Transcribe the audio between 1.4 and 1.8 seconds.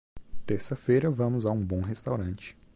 a um